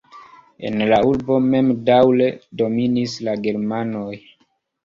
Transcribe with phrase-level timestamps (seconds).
[0.69, 2.31] En la urbo mem daŭre
[2.63, 4.21] dominis la germanoj.